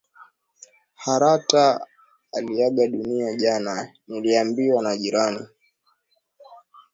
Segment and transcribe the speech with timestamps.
[0.95, 1.81] Haratah
[2.33, 5.47] aliaga dunia jana, niliambiwa na jirani